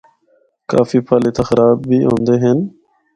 کافی 0.71 0.99
پھل 1.07 1.21
اِتھا 1.27 1.43
خراب 1.49 1.75
بھی 1.87 1.97
ہوندے 2.09 2.35
ہن۔ 2.43 2.57